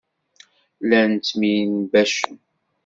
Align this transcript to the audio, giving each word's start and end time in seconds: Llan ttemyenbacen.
Llan 0.83 1.11
ttemyenbacen. 1.15 2.35